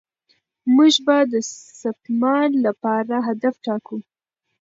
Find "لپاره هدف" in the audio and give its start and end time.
2.65-3.55